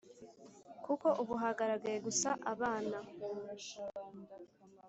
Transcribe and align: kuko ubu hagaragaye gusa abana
kuko 0.85 1.07
ubu 1.21 1.33
hagaragaye 1.43 1.97
gusa 2.07 2.29
abana 2.51 2.97